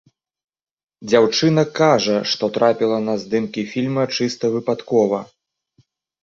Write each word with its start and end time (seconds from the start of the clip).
Дзяўчына 1.09 1.63
кажа, 1.79 2.15
што 2.31 2.43
трапіла 2.55 2.97
на 3.09 3.15
здымкі 3.25 3.67
фільма 3.75 4.03
чыста 4.19 4.45
выпадкова. 4.57 5.21